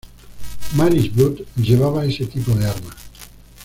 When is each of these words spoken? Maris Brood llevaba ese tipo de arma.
Maris 0.73 1.09
Brood 1.13 1.41
llevaba 1.57 2.05
ese 2.07 2.25
tipo 2.25 2.55
de 2.55 2.65
arma. 2.65 2.89